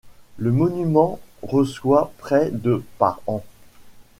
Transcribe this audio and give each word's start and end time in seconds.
Le 0.37 0.51
monument 0.51 1.19
reçoit 1.43 2.11
près 2.17 2.49
de 2.49 2.83
par 2.97 3.21
an. 3.27 3.43